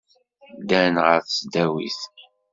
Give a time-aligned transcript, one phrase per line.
[0.59, 1.99] Ddan ɣer tesdawit.